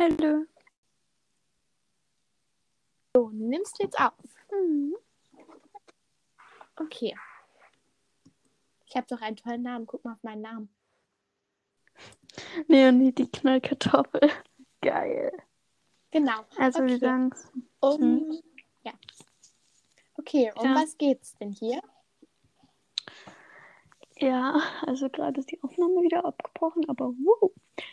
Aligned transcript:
Hallo. 0.00 0.46
So, 3.14 3.28
nimmst 3.34 3.78
du 3.78 3.82
jetzt 3.82 4.00
auf? 4.00 4.14
Mhm. 4.50 4.96
Okay. 6.76 7.14
Ich 8.86 8.96
habe 8.96 9.06
doch 9.10 9.20
einen 9.20 9.36
tollen 9.36 9.60
Namen. 9.60 9.84
Guck 9.84 10.02
mal 10.02 10.14
auf 10.14 10.22
meinen 10.22 10.40
Namen. 10.40 10.74
Leonie, 12.66 13.12
die 13.12 13.30
Knallkartoffel. 13.30 14.22
Geil. 14.80 15.32
Genau. 16.12 16.46
Also, 16.56 16.82
Okay. 16.82 16.94
wie 16.94 16.98
sagst 16.98 17.52
Um, 17.80 18.40
ja. 18.82 18.92
Okay, 20.14 20.50
um 20.56 20.64
Ja. 20.64 20.76
was 20.76 20.96
geht's 20.96 21.36
denn 21.36 21.52
hier? 21.52 21.82
Ja, 24.20 24.60
also 24.86 25.08
gerade 25.08 25.40
ist 25.40 25.50
die 25.50 25.62
Aufnahme 25.62 26.02
wieder 26.02 26.24
abgebrochen, 26.24 26.88
aber 26.88 27.06
wuhu, 27.08 27.52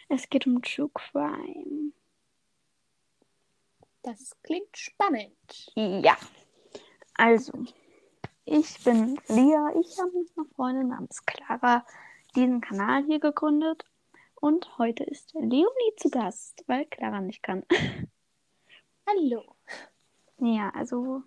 es 0.10 0.30
geht 0.30 0.46
um 0.46 0.62
True 0.62 0.90
Crime. 0.94 1.94
Das 4.04 4.36
klingt 4.44 4.78
spannend. 4.78 5.72
Ja. 5.76 6.18
Also, 7.16 7.52
ich 8.46 8.82
bin 8.84 9.20
Lia. 9.28 9.74
Ich 9.80 10.00
habe 10.00 10.12
mit 10.12 10.32
einer 10.38 10.46
Freundin 10.56 10.88
namens 10.90 11.26
Clara 11.26 11.86
diesen 12.36 12.62
Kanal 12.62 13.04
hier 13.06 13.20
gegründet. 13.20 13.84
Und 14.36 14.78
heute 14.78 15.04
ist 15.04 15.34
Leonie 15.34 15.96
zu 15.98 16.10
Gast, 16.10 16.64
weil 16.68 16.86
Clara 16.86 17.20
nicht 17.20 17.44
kann. 17.44 17.64
Hallo. 19.08 19.56
Ja, 20.40 20.70
also 20.70 21.24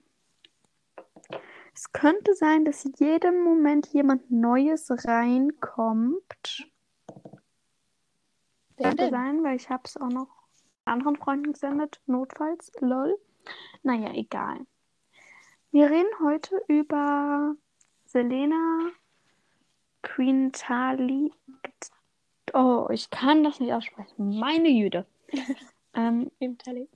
es 1.74 1.92
könnte 1.92 2.34
sein, 2.34 2.64
dass 2.64 2.88
jeden 2.98 3.44
Moment 3.44 3.86
jemand 3.88 4.30
Neues 4.30 4.90
reinkommt. 5.06 6.70
Wer 8.76 8.88
Könnte 8.88 9.10
sein, 9.10 9.44
weil 9.44 9.56
ich 9.56 9.68
habe 9.70 9.82
es 9.84 9.96
auch 9.96 10.08
noch 10.08 10.28
anderen 10.84 11.16
Freunden 11.16 11.52
gesendet, 11.52 12.00
notfalls, 12.06 12.72
lol. 12.80 13.16
Naja, 13.82 14.12
egal. 14.12 14.66
Wir 15.70 15.90
reden 15.90 16.10
heute 16.22 16.62
über 16.66 17.54
Selena 18.06 18.90
Quintali. 20.02 21.32
Oh, 22.52 22.88
ich 22.90 23.08
kann 23.10 23.44
das 23.44 23.60
nicht 23.60 23.72
aussprechen. 23.72 24.38
Meine 24.38 24.68
Jüde. 24.68 25.06
ähm, 25.94 26.30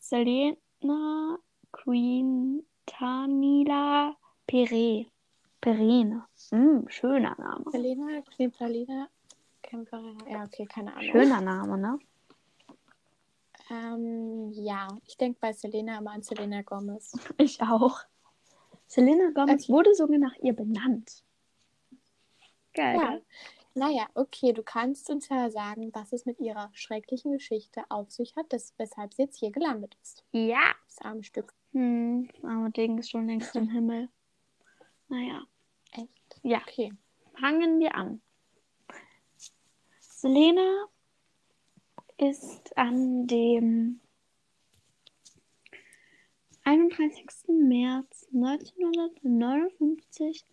Selena 0.01 1.39
Quintanilla 1.71 4.17
Pere. 4.47 5.07
Perene. 5.61 6.27
Hm, 6.51 6.87
schöner 6.89 7.35
Name. 7.39 7.65
Selena, 7.71 8.21
Quintalina, 8.23 9.09
Kämpferin. 9.63 10.19
Ja, 10.29 10.45
okay, 10.45 10.67
keine 10.67 10.93
Ahnung. 10.95 11.11
Schöner 11.11 11.41
Name, 11.41 11.79
ne? 11.79 11.99
Ähm, 13.71 14.51
ja, 14.53 14.89
ich 15.07 15.17
denke 15.17 15.39
bei 15.41 15.53
Selena 15.55 15.99
immer 15.99 16.11
an 16.11 16.23
Selena 16.23 16.61
Gomez. 16.63 17.13
Ich 17.39 17.61
auch. 17.63 18.01
Selena 18.87 19.31
Gomez 19.35 19.65
Okay. 19.65 19.73
wurde 19.73 19.95
sogar 19.95 20.19
nach 20.19 20.37
ihr 20.43 20.53
benannt. 20.53 21.25
Geil. 22.75 22.97
Ja. 22.97 23.19
Naja, 23.77 24.07
okay, 24.15 24.53
du 24.53 24.63
kannst 24.63 25.09
uns 25.11 25.29
ja 25.31 25.51
sagen, 25.51 25.91
was 25.95 26.13
es 26.13 26.27
mit 26.27 26.39
ihrer 26.41 26.71
schrecklichen 26.75 27.33
Geschichte 27.33 27.83
auf 27.89 28.11
sich 28.11 28.37
hat, 28.37 28.47
das, 28.51 28.73
weshalb 28.77 29.15
sie 29.15 29.23
jetzt 29.23 29.39
hier 29.39 29.51
gelandet 29.51 29.97
ist. 30.03 30.25
Ja. 30.33 30.75
Das 30.87 31.01
arme 31.01 31.25
Stück. 31.25 31.53
Hm, 31.73 32.29
das 32.35 32.45
arme 32.45 32.71
Ding 32.71 32.99
ist 32.99 33.11
schon 33.11 33.27
längst 33.27 33.57
im 33.57 33.71
Himmel. 33.71 34.09
Naja. 35.09 35.43
Echt? 35.93 36.41
Ja. 36.43 36.63
Okay. 36.67 36.93
Fangen 37.39 37.79
wir 37.81 37.95
an. 37.95 38.21
Selena 40.01 40.87
ist 42.17 42.77
an 42.77 43.27
dem 43.27 44.01
31. 46.65 47.27
März 47.49 48.27
1959 48.33 50.45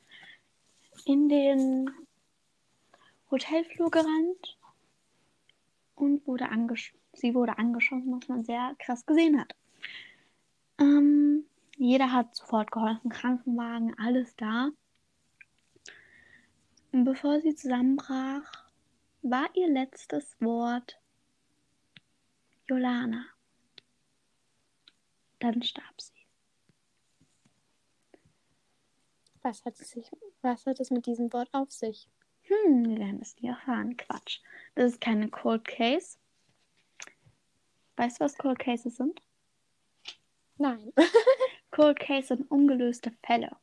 in 1.05 1.29
den 1.29 1.89
Hotelflur 3.29 3.91
gerannt 3.91 4.57
und 5.95 6.25
wurde 6.27 6.49
angesch 6.49 6.93
sie 7.13 7.33
wurde 7.33 7.57
angeschossen, 7.57 8.11
was 8.11 8.27
man 8.27 8.43
sehr 8.43 8.75
krass 8.79 9.05
gesehen 9.05 9.39
hat. 9.39 9.55
Ähm, 10.79 11.45
jeder 11.81 12.11
hat 12.11 12.35
sofort 12.35 12.69
geholfen, 12.69 13.09
Krankenwagen, 13.09 13.97
alles 13.97 14.35
da. 14.35 14.69
Und 16.91 17.05
bevor 17.05 17.41
sie 17.41 17.55
zusammenbrach, 17.55 18.69
war 19.23 19.49
ihr 19.55 19.67
letztes 19.67 20.39
Wort 20.39 20.99
Jolana. 22.67 23.25
Dann 25.39 25.63
starb 25.63 25.99
sie. 25.99 26.13
Was 29.41 29.65
hat, 29.65 29.79
es 29.79 29.89
sich, 29.89 30.11
was 30.43 30.67
hat 30.67 30.79
es 30.79 30.91
mit 30.91 31.07
diesem 31.07 31.33
Wort 31.33 31.49
auf 31.51 31.71
sich? 31.71 32.07
Hm, 32.43 32.89
wir 32.89 32.99
werden 32.99 33.21
es 33.23 33.35
nie 33.37 33.47
erfahren. 33.49 33.97
Quatsch. 33.97 34.39
Das 34.75 34.91
ist 34.93 35.01
keine 35.01 35.29
Cold 35.29 35.65
Case. 35.65 36.19
Weißt 37.95 38.19
du, 38.19 38.25
was 38.25 38.37
Cold 38.37 38.59
Cases 38.59 38.95
sind? 38.95 39.19
Nein. 40.57 40.93
Cold 41.71 41.99
Case 41.99 42.27
sind 42.27 42.51
ungelöste 42.51 43.11
Fälle. 43.23 43.55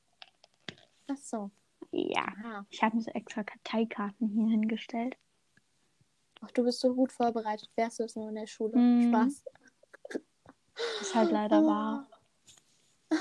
Ach 1.09 1.17
so. 1.17 1.51
Ja. 1.91 2.23
Aha. 2.23 2.67
Ich 2.71 2.83
habe 2.83 2.97
mir 2.97 3.03
so 3.03 3.11
extra 3.13 3.45
Karteikarten 3.45 4.29
hier 4.29 4.49
hingestellt. 4.49 5.17
Ach, 6.41 6.51
du 6.51 6.65
bist 6.65 6.81
so 6.81 6.95
gut 6.95 7.13
vorbereitet. 7.13 7.71
Wärst 7.77 7.99
du 7.99 8.05
es 8.05 8.17
nur 8.17 8.29
in 8.29 8.35
der 8.37 8.47
Schule? 8.47 8.77
Mhm. 8.77 9.09
Spaß. 9.09 9.45
Ist 11.01 11.15
halt 11.15 11.31
leider 11.31 11.65
wahr. 11.65 12.09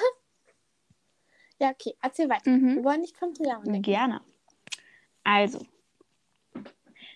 Ja, 1.60 1.72
okay. 1.72 1.96
Erzähl 2.04 2.30
weiter. 2.30 2.52
Mhm. 2.52 2.76
Wir 2.76 2.84
wollen 2.84 3.02
nicht 3.02 3.18
von 3.18 3.34
Clown 3.34 3.64
denken. 3.64 3.82
Gerne. 3.82 4.22
Also, 5.24 5.66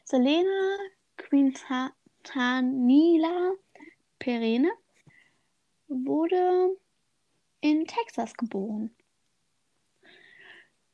Selena 0.03 0.77
Quintanilla 1.15 1.93
Perene 4.17 4.71
wurde 5.87 6.75
in 7.61 7.85
Texas 7.85 8.33
geboren. 8.33 8.91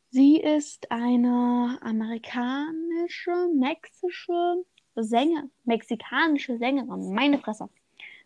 Sie 0.10 0.40
ist 0.40 0.90
eine 0.92 1.78
amerikanische, 1.82 3.50
mexische 3.54 4.66
Sänger, 4.96 5.50
mexikanische 5.64 6.58
Sängerin. 6.58 7.14
Meine 7.14 7.40
Fresse. 7.40 7.70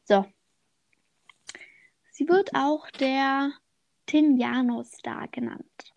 So. 0.04 0.26
Sie 2.12 2.28
wird 2.28 2.54
auch 2.54 2.90
der 2.92 3.52
Tiniano-Star 4.06 5.28
genannt. 5.30 5.94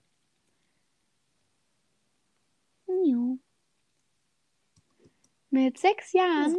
Jo. 2.87 3.39
Mit 5.51 5.79
sechs 5.79 6.13
Jahren 6.13 6.57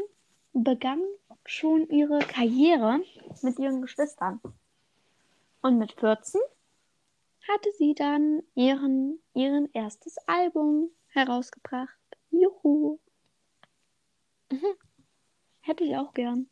begann 0.53 1.01
schon 1.45 1.89
ihre 1.89 2.19
Karriere 2.19 3.01
mit 3.41 3.59
ihren 3.59 3.81
Geschwistern. 3.81 4.39
Und 5.65 5.79
mit 5.79 5.93
14 5.93 6.39
hatte 7.47 7.71
sie 7.79 7.95
dann 7.95 8.43
ihren, 8.53 9.19
ihren 9.33 9.67
erstes 9.73 10.15
Album 10.27 10.91
herausgebracht. 11.07 11.97
Juhu. 12.29 12.99
Mhm. 14.51 14.77
Hätte 15.61 15.83
ich 15.83 15.97
auch 15.97 16.13
gern. 16.13 16.51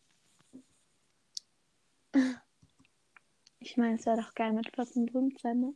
Ich 3.60 3.78
meine, 3.78 4.00
es 4.00 4.06
wäre 4.08 4.20
doch 4.20 4.34
geil 4.34 4.52
mit 4.52 4.74
14 4.74 5.06
berühmt 5.06 5.40
sein, 5.40 5.60
ne? 5.60 5.76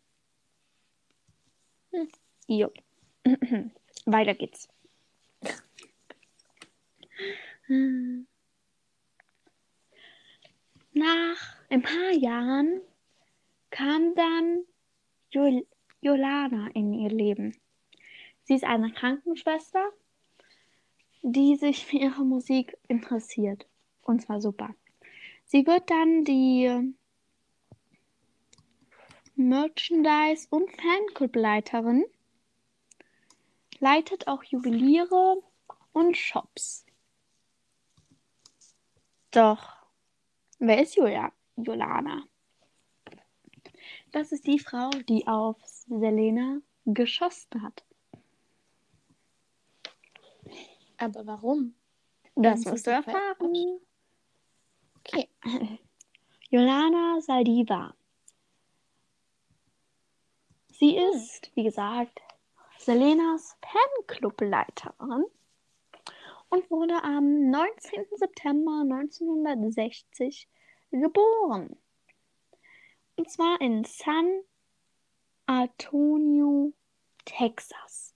Hm. 1.91 2.07
Jo. 2.47 2.71
Weiter 4.07 4.33
geht's. 4.33 4.67
Hm. 7.67 8.25
Nach 10.93 11.55
ein 11.69 11.83
paar 11.83 12.11
Jahren 12.13 12.81
kam 13.77 14.15
dann 14.15 14.63
Jol 15.29 15.67
Jolana 16.01 16.69
in 16.73 16.93
ihr 16.93 17.09
Leben. 17.09 17.55
Sie 18.43 18.55
ist 18.55 18.63
eine 18.63 18.91
Krankenschwester, 18.91 19.91
die 21.21 21.55
sich 21.57 21.85
für 21.85 21.97
ihre 21.97 22.25
Musik 22.25 22.75
interessiert. 22.87 23.67
Und 24.01 24.23
zwar 24.23 24.41
super. 24.41 24.73
Sie 25.45 25.67
wird 25.67 25.91
dann 25.91 26.23
die 26.23 26.95
Merchandise- 29.35 30.47
und 30.49 30.71
Fanclubleiterin, 30.71 32.03
leitet 33.79 34.27
auch 34.27 34.43
Juweliere 34.43 35.43
und 35.91 36.17
Shops. 36.17 36.83
Doch, 39.29 39.75
wer 40.57 40.81
ist 40.81 40.95
Julia 40.95 41.31
Jolana? 41.55 42.23
Das 44.11 44.31
ist 44.31 44.47
die 44.47 44.59
Frau, 44.59 44.89
die 45.09 45.27
auf 45.27 45.57
Selena 45.65 46.59
geschossen 46.85 47.61
hat. 47.61 47.83
Aber 50.97 51.25
warum? 51.27 51.75
Das 52.35 52.61
sie 52.61 52.71
wirst 52.71 52.87
du 52.87 52.91
erfahren. 52.91 53.79
Okay. 54.99 55.29
Jolana 56.49 57.19
Saldiva. 57.21 57.93
Sie 60.71 60.95
ist, 60.95 61.51
wie 61.55 61.63
gesagt, 61.63 62.21
Selenas 62.77 63.57
Fanclubleiterin 63.61 65.25
und 66.49 66.71
wurde 66.71 67.03
am 67.03 67.49
19. 67.49 68.05
September 68.15 68.81
1960 68.83 70.47
geboren. 70.91 71.75
Und 73.17 73.29
zwar 73.29 73.59
in 73.61 73.83
San 73.83 74.41
Antonio, 75.45 76.73
Texas. 77.25 78.15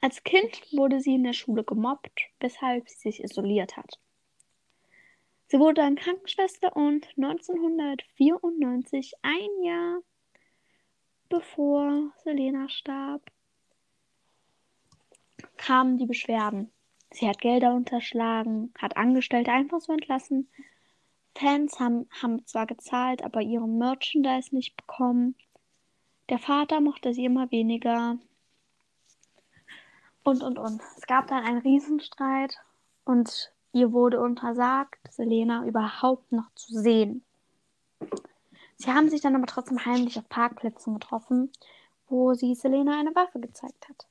Als 0.00 0.22
Kind 0.24 0.66
wurde 0.72 1.00
sie 1.00 1.14
in 1.14 1.24
der 1.24 1.34
Schule 1.34 1.64
gemobbt, 1.64 2.20
weshalb 2.40 2.88
sie 2.88 3.10
sich 3.10 3.22
isoliert 3.22 3.76
hat. 3.76 4.00
Sie 5.48 5.58
wurde 5.58 5.82
dann 5.82 5.96
Krankenschwester 5.96 6.74
und 6.76 7.08
1994, 7.16 9.14
ein 9.22 9.62
Jahr 9.64 10.00
bevor 11.28 12.12
Selena 12.22 12.68
starb, 12.68 13.22
kamen 15.56 15.96
die 15.96 16.06
Beschwerden. 16.06 16.70
Sie 17.12 17.28
hat 17.28 17.40
Gelder 17.40 17.74
unterschlagen, 17.74 18.72
hat 18.78 18.96
Angestellte 18.96 19.50
einfach 19.52 19.80
so 19.80 19.92
entlassen. 19.92 20.48
Fans 21.40 21.80
haben, 21.80 22.06
haben 22.20 22.46
zwar 22.46 22.66
gezahlt, 22.66 23.24
aber 23.24 23.40
ihre 23.40 23.66
Merchandise 23.66 24.54
nicht 24.54 24.76
bekommen. 24.76 25.34
Der 26.28 26.38
Vater 26.38 26.80
mochte 26.80 27.14
sie 27.14 27.24
immer 27.24 27.50
weniger. 27.50 28.18
Und, 30.22 30.42
und, 30.42 30.58
und. 30.58 30.82
Es 30.98 31.06
gab 31.06 31.28
dann 31.28 31.42
einen 31.42 31.62
Riesenstreit 31.62 32.58
und 33.04 33.52
ihr 33.72 33.92
wurde 33.92 34.20
untersagt, 34.20 34.98
Selena 35.10 35.64
überhaupt 35.64 36.30
noch 36.30 36.52
zu 36.54 36.78
sehen. 36.78 37.24
Sie 38.76 38.92
haben 38.92 39.08
sich 39.08 39.22
dann 39.22 39.34
aber 39.34 39.46
trotzdem 39.46 39.84
heimlich 39.84 40.18
auf 40.18 40.28
Parkplätzen 40.28 40.94
getroffen, 40.94 41.50
wo 42.08 42.34
sie 42.34 42.54
Selena 42.54 43.00
eine 43.00 43.14
Waffe 43.14 43.40
gezeigt 43.40 43.88
hat. 43.88 44.06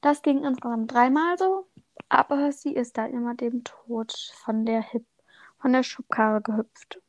Das 0.00 0.22
ging 0.22 0.44
insgesamt 0.44 0.92
dreimal 0.92 1.36
so, 1.38 1.66
aber 2.08 2.52
sie 2.52 2.72
ist 2.72 2.98
da 2.98 3.06
immer 3.06 3.34
dem 3.34 3.64
Tod 3.64 4.12
von 4.44 4.64
der 4.64 4.82
Hip, 4.82 5.06
von 5.58 5.72
der 5.72 5.82
Schubkarre 5.82 6.40
gehüpft. 6.40 7.00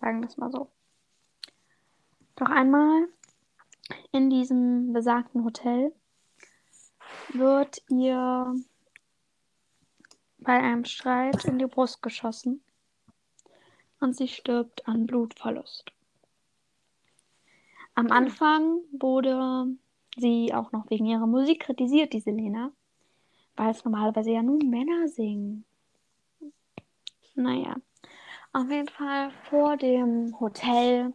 Sagen 0.00 0.20
wir 0.20 0.28
es 0.28 0.36
mal 0.36 0.50
so. 0.50 0.70
Doch 2.36 2.50
einmal 2.50 3.08
in 4.12 4.30
diesem 4.30 4.92
besagten 4.92 5.44
Hotel 5.44 5.92
wird 7.32 7.82
ihr 7.88 8.54
bei 10.38 10.52
einem 10.52 10.84
Streit 10.84 11.44
in 11.44 11.58
die 11.58 11.66
Brust 11.66 12.02
geschossen 12.02 12.62
und 14.00 14.16
sie 14.16 14.28
stirbt 14.28 14.86
an 14.86 15.06
Blutverlust. 15.06 15.90
Am 17.94 18.10
Anfang 18.10 18.80
wurde 18.92 19.76
sie 20.16 20.52
auch 20.52 20.72
noch 20.72 20.90
wegen 20.90 21.06
ihrer 21.06 21.26
Musik 21.26 21.60
kritisiert, 21.60 22.12
die 22.12 22.20
Selena, 22.20 22.72
weil 23.56 23.70
es 23.70 23.84
normalerweise 23.84 24.32
ja 24.32 24.42
nur 24.42 24.62
Männer 24.62 25.08
singen. 25.08 25.64
Naja, 27.34 27.74
auf 28.52 28.70
jeden 28.70 28.88
Fall 28.88 29.32
vor 29.50 29.76
dem 29.76 30.38
Hotel 30.38 31.12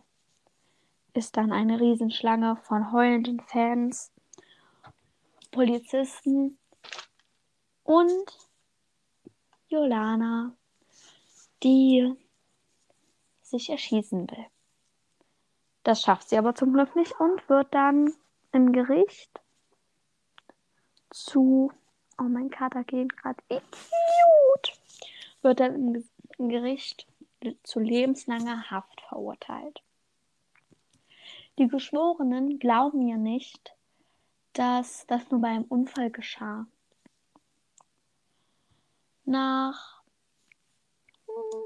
ist 1.13 1.37
dann 1.37 1.51
eine 1.51 1.79
Riesenschlange 1.79 2.57
von 2.57 2.91
heulenden 2.91 3.39
Fans, 3.39 4.11
Polizisten 5.51 6.57
und 7.83 8.49
Jolana, 9.69 10.55
die 11.63 12.13
sich 13.41 13.69
erschießen 13.69 14.29
will. 14.29 14.45
Das 15.83 16.01
schafft 16.01 16.29
sie 16.29 16.37
aber 16.37 16.53
zum 16.53 16.73
Glück 16.73 16.95
nicht 16.95 17.19
und 17.19 17.47
wird 17.49 17.73
dann 17.73 18.13
im 18.51 18.73
Gericht 18.73 19.39
zu. 21.09 21.71
Oh, 22.17 22.23
mein 22.23 22.49
Kater 22.49 22.83
geht 22.83 23.15
gerade. 23.15 23.41
Wie 23.47 23.59
cute! 23.59 24.78
Wird 25.41 25.59
dann 25.59 25.95
im, 26.37 26.49
Gericht 26.49 27.07
zu 27.63 27.79
lebenslanger 27.79 28.69
Haft 28.69 29.01
verurteilt. 29.01 29.81
Die 31.57 31.67
Geschworenen 31.67 32.59
glauben 32.59 33.07
ja 33.07 33.17
nicht, 33.17 33.73
dass 34.53 35.05
das 35.07 35.29
nur 35.29 35.41
bei 35.41 35.49
einem 35.49 35.65
Unfall 35.65 36.09
geschah. 36.11 36.67
Nach 39.25 40.01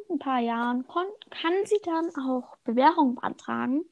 ein 0.10 0.20
paar 0.20 0.40
Jahren 0.40 0.86
kann 1.30 1.54
sie 1.66 1.80
dann 1.84 2.10
auch 2.16 2.58
Bewährung 2.64 3.16
beantragen. 3.16 3.86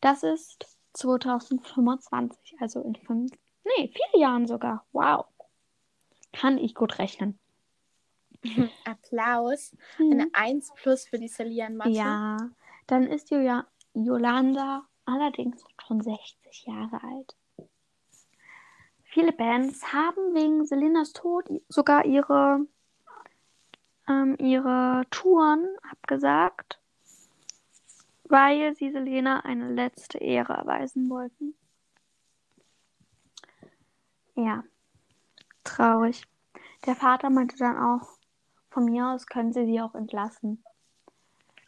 Das 0.00 0.22
ist 0.22 0.78
2025, 0.94 2.56
also 2.60 2.82
in 2.82 2.96
fünf, 2.96 3.32
nee, 3.64 3.88
vier 3.88 4.20
Jahren 4.20 4.46
sogar. 4.46 4.84
Wow. 4.92 5.26
Kann 6.32 6.58
ich 6.58 6.74
gut 6.74 6.98
rechnen. 6.98 7.38
Applaus. 8.84 9.74
Hm. 9.96 10.12
Eine 10.12 10.28
1 10.32 10.72
plus 10.74 11.06
für 11.06 11.18
die 11.18 11.28
Celian 11.28 11.76
Mathe. 11.76 11.90
Ja, 11.90 12.36
dann 12.86 13.04
ist 13.04 13.30
Julia, 13.30 13.66
Yolanda 13.94 14.84
allerdings 15.04 15.62
schon 15.86 16.00
60 16.00 16.66
Jahre 16.66 17.02
alt. 17.02 17.36
Viele 19.04 19.32
Bands 19.32 19.92
haben 19.92 20.34
wegen 20.34 20.64
Selenas 20.66 21.12
Tod 21.12 21.48
sogar 21.68 22.04
ihre, 22.04 22.66
ähm, 24.08 24.36
ihre 24.38 25.02
Touren 25.10 25.68
abgesagt 25.90 26.80
weil 28.24 28.74
sie 28.74 28.90
Selena 28.90 29.40
eine 29.40 29.72
letzte 29.72 30.18
Ehre 30.18 30.54
erweisen 30.54 31.08
wollten. 31.08 31.54
Ja, 34.34 34.64
traurig. 35.62 36.24
Der 36.86 36.96
Vater 36.96 37.30
meinte 37.30 37.56
dann 37.56 37.76
auch, 37.76 38.18
von 38.74 38.86
mir 38.86 39.08
aus 39.08 39.28
können 39.28 39.52
sie 39.52 39.66
sie 39.66 39.80
auch 39.80 39.94
entlassen. 39.94 40.62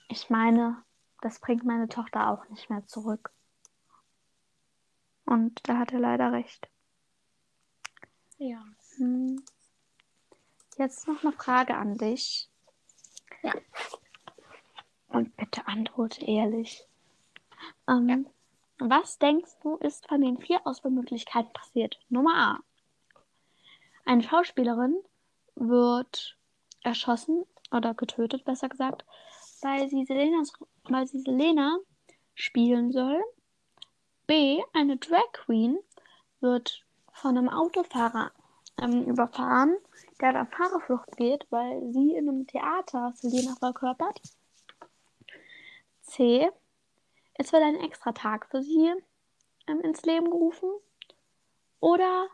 Ich 0.09 0.29
meine, 0.29 0.83
das 1.23 1.39
bringt 1.39 1.65
meine 1.65 1.89
Tochter 1.89 2.29
auch 2.29 2.49
nicht 2.49 2.69
mehr 2.69 2.85
zurück. 2.87 3.31
Und 5.25 5.69
da 5.69 5.79
hat 5.79 5.93
er 5.93 6.01
leider 6.01 6.33
recht. 6.33 6.69
Ja. 8.39 8.61
Hm. 8.97 9.41
Jetzt 10.79 11.07
noch 11.07 11.23
eine 11.23 11.33
Frage 11.33 11.77
an 11.77 11.97
dich. 11.97 12.51
Ja. 13.43 13.55
Und 15.09 15.37
bitte 15.37 15.67
antworte 15.69 16.25
ehrlich. 16.25 16.87
Ähm, 17.89 18.09
ja. 18.09 18.19
Was 18.89 19.19
denkst 19.19 19.53
du, 19.63 19.77
ist 19.77 20.09
von 20.09 20.21
den 20.21 20.39
vier 20.39 20.67
Auswahlmöglichkeiten 20.67 21.53
passiert? 21.53 21.99
Nummer 22.09 22.35
A. 22.35 22.61
Eine 24.05 24.23
Schauspielerin 24.23 25.01
wird 25.55 26.36
erschossen 26.87 27.45
oder 27.73 27.93
getötet, 27.95 28.45
besser 28.45 28.69
gesagt, 28.69 29.05
weil 29.61 29.89
sie, 29.89 30.05
Selenas, 30.05 30.53
weil 30.85 31.07
sie 31.07 31.21
Selena 31.21 31.79
spielen 32.35 32.93
soll. 32.93 33.23
B. 34.27 34.63
Eine 34.73 34.97
Drag 34.97 35.33
Queen 35.33 35.79
wird 36.41 36.85
von 37.13 37.37
einem 37.37 37.49
Autofahrer 37.49 38.31
ähm, 38.81 39.05
überfahren, 39.05 39.77
der 40.21 40.43
auf 40.43 40.49
Fahrerflucht 40.51 41.17
geht, 41.17 41.47
weil 41.51 41.93
sie 41.93 42.15
in 42.15 42.29
einem 42.29 42.47
Theater 42.47 43.13
Selena 43.17 43.55
verkörpert. 43.57 44.21
C. 46.03 46.51
Es 47.35 47.53
wird 47.53 47.63
ein 47.63 47.81
extra 47.81 48.13
Tag 48.13 48.47
für 48.51 48.63
sie 48.63 48.93
ähm, 49.67 49.81
ins 49.81 50.03
Leben 50.03 50.31
gerufen. 50.31 50.71
Oder 51.81 52.29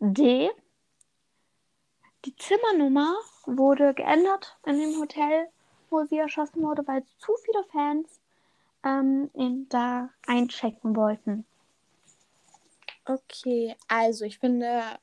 D. 0.00 0.50
Die 2.26 2.34
Zimmernummer 2.34 3.14
wurde 3.44 3.94
geändert 3.94 4.58
in 4.66 4.80
dem 4.80 5.00
Hotel, 5.00 5.48
wo 5.90 6.04
sie 6.06 6.18
erschossen 6.18 6.60
wurde, 6.60 6.84
weil 6.84 7.04
zu 7.18 7.32
viele 7.44 7.62
Fans 7.70 8.20
ähm, 8.82 9.30
in, 9.32 9.68
da 9.68 10.10
einchecken 10.26 10.96
wollten. 10.96 11.46
Okay, 13.04 13.76
also 13.86 14.24
ich 14.24 14.40
finde 14.40 14.98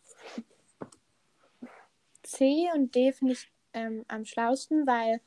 C 2.23 2.69
und 2.73 2.93
D 2.93 3.13
finde 3.13 3.35
ich 3.35 3.49
ähm, 3.71 4.03
am 4.09 4.25
schlausten, 4.25 4.85
weil 4.85 5.21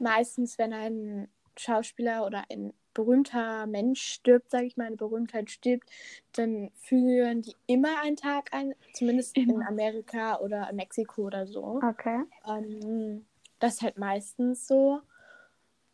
meistens, 0.00 0.58
wenn 0.58 0.72
ein 0.72 1.28
Schauspieler 1.56 2.26
oder 2.26 2.42
ein 2.50 2.74
berühmter 2.96 3.66
Mensch 3.66 4.00
stirbt, 4.00 4.50
sage 4.50 4.64
ich 4.64 4.76
mal, 4.76 4.86
eine 4.86 4.96
Berühmtheit 4.96 5.50
stirbt, 5.50 5.88
dann 6.32 6.70
führen 6.74 7.42
die 7.42 7.54
immer 7.66 8.00
einen 8.02 8.16
Tag 8.16 8.52
ein, 8.52 8.74
zumindest 8.94 9.36
immer. 9.36 9.54
in 9.54 9.62
Amerika 9.62 10.40
oder 10.40 10.68
in 10.70 10.76
Mexiko 10.76 11.26
oder 11.26 11.46
so. 11.46 11.80
Okay. 11.82 12.22
Ähm, 12.48 13.26
das 13.58 13.74
ist 13.74 13.82
halt 13.82 13.98
meistens 13.98 14.66
so. 14.66 15.00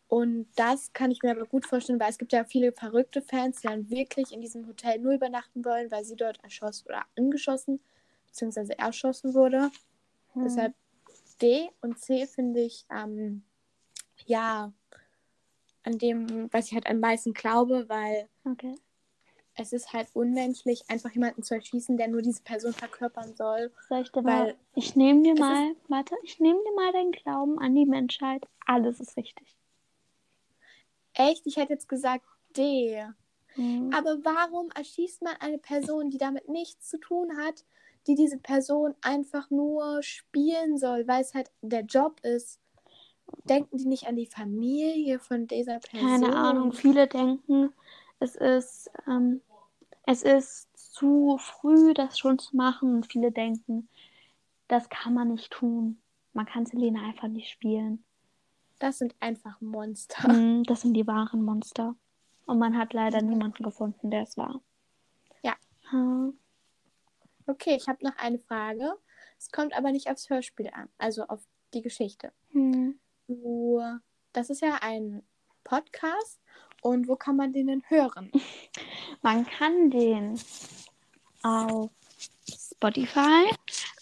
Und 0.06 0.46
das 0.56 0.92
kann 0.92 1.10
ich 1.10 1.22
mir 1.22 1.32
aber 1.32 1.46
gut 1.46 1.66
vorstellen, 1.66 1.98
weil 1.98 2.10
es 2.10 2.18
gibt 2.18 2.32
ja 2.32 2.44
viele 2.44 2.72
verrückte 2.72 3.22
Fans, 3.22 3.62
die 3.62 3.68
dann 3.68 3.90
wirklich 3.90 4.32
in 4.32 4.40
diesem 4.40 4.66
Hotel 4.68 4.98
nur 4.98 5.14
übernachten 5.14 5.64
wollen, 5.64 5.90
weil 5.90 6.04
sie 6.04 6.16
dort 6.16 6.42
erschossen 6.44 6.86
oder 6.88 7.02
angeschossen 7.16 7.80
bzw. 8.26 8.74
erschossen 8.78 9.34
wurde. 9.34 9.70
Hm. 10.34 10.44
Deshalb 10.44 10.74
D 11.40 11.68
und 11.80 11.98
C 11.98 12.26
finde 12.26 12.60
ich, 12.60 12.84
ähm, 12.94 13.42
ja, 14.26 14.72
an 15.84 15.98
dem, 15.98 16.52
was 16.52 16.68
ich 16.68 16.74
halt 16.74 16.86
am 16.86 17.00
meisten 17.00 17.34
glaube, 17.34 17.88
weil 17.88 18.28
Okay. 18.44 18.74
es 19.54 19.72
ist 19.72 19.92
halt 19.92 20.08
unmenschlich, 20.14 20.84
einfach 20.88 21.10
jemanden 21.10 21.42
zu 21.42 21.54
erschießen, 21.54 21.96
der 21.96 22.08
nur 22.08 22.22
diese 22.22 22.42
Person 22.42 22.72
verkörpern 22.72 23.34
soll. 23.36 23.72
Soll 23.88 24.02
ich 24.02 24.12
dir 24.12 24.22
mal. 24.22 24.46
Weil 24.46 24.56
Ich 24.74 24.96
nehme 24.96 25.22
dir 25.22 25.34
mal. 25.34 25.74
Warte, 25.88 26.16
ich 26.22 26.40
nehme 26.40 26.58
dir 26.64 26.74
mal 26.74 26.92
deinen 26.92 27.12
Glauben 27.12 27.58
an 27.58 27.74
die 27.74 27.86
Menschheit. 27.86 28.46
Alles 28.66 29.00
ist 29.00 29.16
richtig. 29.16 29.56
Echt, 31.14 31.46
ich 31.46 31.56
hätte 31.56 31.74
jetzt 31.74 31.88
gesagt 31.88 32.24
D. 32.56 33.04
Mhm. 33.56 33.92
Aber 33.92 34.18
warum 34.24 34.70
erschießt 34.70 35.22
man 35.22 35.36
eine 35.40 35.58
Person, 35.58 36.10
die 36.10 36.18
damit 36.18 36.48
nichts 36.48 36.88
zu 36.88 36.98
tun 36.98 37.36
hat, 37.36 37.64
die 38.06 38.14
diese 38.14 38.38
Person 38.38 38.94
einfach 39.02 39.50
nur 39.50 40.02
spielen 40.02 40.78
soll, 40.78 41.06
weil 41.06 41.20
es 41.22 41.34
halt 41.34 41.50
der 41.60 41.82
Job 41.82 42.20
ist? 42.22 42.61
Denken 43.44 43.76
die 43.76 43.86
nicht 43.86 44.06
an 44.06 44.16
die 44.16 44.26
Familie 44.26 45.18
von 45.18 45.46
dieser 45.46 45.78
Person? 45.80 46.08
Keine 46.08 46.36
Ahnung. 46.36 46.72
Viele 46.72 47.06
denken, 47.08 47.72
es 48.20 48.36
ist, 48.36 48.90
ähm, 49.06 49.40
es 50.06 50.22
ist 50.22 50.68
zu 50.76 51.38
früh, 51.38 51.94
das 51.94 52.18
schon 52.18 52.38
zu 52.38 52.56
machen. 52.56 52.94
Und 52.96 53.10
viele 53.10 53.32
denken, 53.32 53.88
das 54.68 54.88
kann 54.88 55.14
man 55.14 55.28
nicht 55.28 55.50
tun. 55.50 56.00
Man 56.32 56.46
kann 56.46 56.66
Selena 56.66 57.02
einfach 57.02 57.28
nicht 57.28 57.50
spielen. 57.50 58.04
Das 58.78 58.98
sind 58.98 59.14
einfach 59.20 59.60
Monster. 59.60 60.28
Mhm, 60.32 60.64
das 60.64 60.80
sind 60.80 60.94
die 60.94 61.06
wahren 61.06 61.42
Monster. 61.42 61.94
Und 62.46 62.58
man 62.58 62.76
hat 62.76 62.92
leider 62.92 63.22
niemanden 63.22 63.62
gefunden, 63.62 64.10
der 64.10 64.22
es 64.22 64.36
war. 64.36 64.60
Ja. 65.42 65.54
Hm. 65.90 66.36
Okay, 67.46 67.76
ich 67.76 67.88
habe 67.88 68.04
noch 68.04 68.16
eine 68.18 68.38
Frage. 68.38 68.94
Es 69.38 69.50
kommt 69.50 69.76
aber 69.76 69.92
nicht 69.92 70.10
aufs 70.10 70.30
Hörspiel 70.30 70.70
an, 70.72 70.88
also 70.98 71.24
auf 71.24 71.46
die 71.74 71.82
Geschichte. 71.82 72.32
Hm. 72.50 72.98
Du, 73.32 73.80
das 74.34 74.50
ist 74.50 74.60
ja 74.60 74.78
ein 74.82 75.22
Podcast 75.64 76.38
und 76.82 77.08
wo 77.08 77.16
kann 77.16 77.36
man 77.36 77.52
den 77.54 77.68
denn 77.68 77.82
hören? 77.88 78.30
Man 79.22 79.46
kann 79.46 79.90
den 79.90 80.38
auf 81.42 81.90
Spotify, 82.46 83.48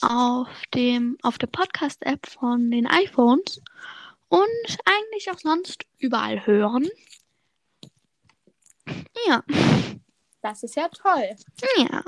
auf 0.01 0.49
dem, 0.75 1.17
auf 1.23 1.39
der 1.39 1.47
Podcast-App 1.47 2.27
von 2.27 2.71
den 2.73 2.89
iPhones 2.89 3.61
und 4.31 4.79
eigentlich 4.85 5.31
auch 5.31 5.39
sonst 5.39 5.85
überall 5.99 6.45
hören. 6.45 6.89
Ja, 9.29 9.45
Das 10.43 10.65
ist 10.65 10.75
ja 10.75 10.89
toll. 10.89 11.37
ja. 11.77 12.03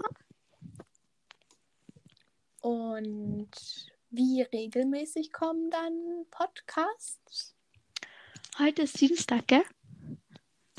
Und 2.63 3.92
wie 4.13 4.43
regelmäßig 4.43 5.33
kommen 5.33 5.71
dann 5.71 6.27
Podcasts? 6.31 7.55
Heute 8.59 8.83
ist 8.83 9.01
Dienstag, 9.01 9.47
gell? 9.49 9.63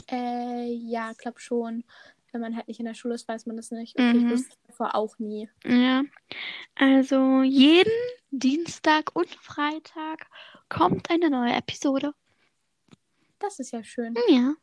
Äh, 0.09 0.71
ja, 0.71 1.11
glaub 1.17 1.39
schon. 1.39 1.83
Wenn 2.31 2.41
man 2.41 2.55
halt 2.55 2.67
nicht 2.67 2.79
in 2.79 2.85
der 2.85 2.93
Schule 2.93 3.15
ist, 3.15 3.27
weiß 3.27 3.45
man 3.47 3.57
das 3.57 3.71
nicht. 3.71 3.95
Okay, 3.95 4.13
Mhm. 4.13 4.25
ich 4.27 4.31
wusste 4.33 4.49
es 4.49 4.57
davor 4.67 4.95
auch 4.95 5.17
nie. 5.19 5.49
Ja. 5.65 6.03
Also 6.75 7.41
jeden 7.41 7.91
Dienstag 8.31 9.15
und 9.15 9.29
Freitag 9.35 10.27
kommt 10.69 11.09
eine 11.09 11.29
neue 11.29 11.53
Episode. 11.53 12.13
Das 13.39 13.59
ist 13.59 13.71
ja 13.71 13.83
schön. 13.83 14.15
Ja. 14.29 14.53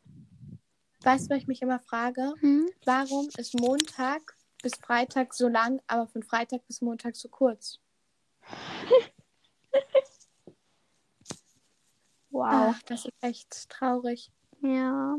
Weißt 1.03 1.25
du, 1.29 1.29
was 1.35 1.41
ich 1.41 1.47
mich 1.47 1.61
immer 1.61 1.79
frage? 1.79 2.33
Hm. 2.39 2.69
Warum 2.85 3.27
ist 3.37 3.59
Montag 3.59 4.37
bis 4.61 4.73
Freitag 4.75 5.33
so 5.33 5.47
lang, 5.47 5.81
aber 5.87 6.07
von 6.07 6.23
Freitag 6.23 6.65
bis 6.67 6.81
Montag 6.81 7.15
so 7.15 7.27
kurz? 7.29 7.79
Wow. 12.29 12.73
Ach, 12.75 12.81
das 12.83 13.05
ist 13.05 13.13
echt 13.21 13.69
traurig. 13.69 14.31
Ja. 14.61 15.17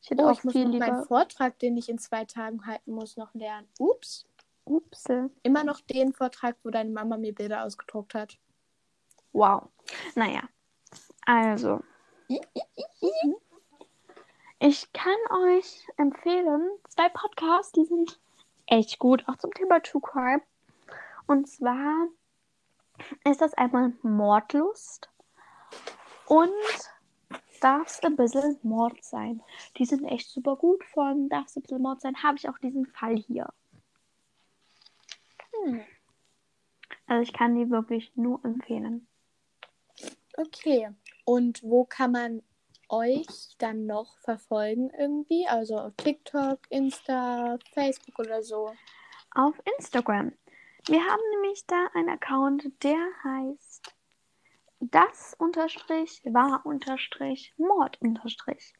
Ich 0.00 0.10
hätte 0.10 0.22
Oh, 0.24 0.28
auch 0.28 0.32
ich 0.38 0.44
muss 0.44 0.52
viel 0.52 0.66
noch 0.68 0.78
meinen 0.78 0.94
lieber. 0.96 1.06
Vortrag, 1.06 1.58
den 1.58 1.76
ich 1.76 1.88
in 1.88 1.98
zwei 1.98 2.24
Tagen 2.24 2.64
halten 2.66 2.92
muss, 2.92 3.16
noch 3.16 3.34
lernen. 3.34 3.68
Ups. 3.78 4.26
Upse. 4.64 5.30
Immer 5.42 5.64
noch 5.64 5.80
den 5.80 6.12
Vortrag, 6.12 6.56
wo 6.62 6.70
deine 6.70 6.90
Mama 6.90 7.16
mir 7.16 7.34
Bilder 7.34 7.64
ausgedruckt 7.64 8.14
hat. 8.14 8.38
Wow. 9.32 9.68
Naja. 10.14 10.42
Also. 11.26 11.80
Ich 14.60 14.92
kann 14.92 15.16
euch 15.48 15.86
empfehlen, 15.96 16.70
zwei 16.88 17.08
Podcasts, 17.08 17.72
die 17.72 17.84
sind 17.84 18.20
echt 18.66 18.98
gut, 18.98 19.24
auch 19.26 19.36
zum 19.36 19.52
Thema 19.52 19.80
True 19.80 20.02
Crime. 20.02 20.42
Und 21.26 21.48
zwar 21.48 22.08
ist 23.24 23.40
das 23.40 23.54
einmal 23.54 23.92
Mordlust 24.02 25.08
und 26.26 26.50
Darf's 27.60 28.02
ein 28.02 28.16
bisschen 28.16 28.58
Mord 28.62 29.04
sein. 29.04 29.42
Die 29.76 29.84
sind 29.84 30.04
echt 30.04 30.30
super 30.30 30.56
gut. 30.56 30.82
Von 30.84 31.28
Darf's 31.28 31.56
ein 31.56 31.62
bisschen 31.62 31.82
Mord 31.82 32.00
sein 32.00 32.22
habe 32.22 32.38
ich 32.38 32.48
auch 32.48 32.58
diesen 32.58 32.86
Fall 32.86 33.16
hier. 33.16 33.52
Hm. 35.52 35.82
Also 37.06 37.22
ich 37.22 37.34
kann 37.34 37.54
die 37.56 37.70
wirklich 37.70 38.16
nur 38.16 38.42
empfehlen. 38.44 39.06
Okay. 40.38 40.88
Und 41.24 41.62
wo 41.62 41.84
kann 41.84 42.12
man 42.12 42.42
euch 42.88 43.26
dann 43.58 43.84
noch 43.84 44.16
verfolgen 44.18 44.90
irgendwie? 44.98 45.46
Also 45.46 45.76
auf 45.76 45.92
TikTok, 45.98 46.60
Insta, 46.70 47.58
Facebook 47.74 48.18
oder 48.20 48.42
so? 48.42 48.72
auf 49.34 49.54
Instagram. 49.76 50.32
Wir 50.90 51.04
haben 51.04 51.22
nämlich 51.30 51.64
da 51.68 51.86
einen 51.94 52.08
Account, 52.08 52.68
der 52.82 52.98
heißt 53.22 53.94
das 54.80 55.36
unterstrich 55.38 56.20
war 56.24 56.66
unterstrich 56.66 57.54
Mord 57.58 58.00
unterstrich. 58.00 58.72